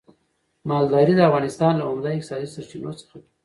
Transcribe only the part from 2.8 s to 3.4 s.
څخه ده.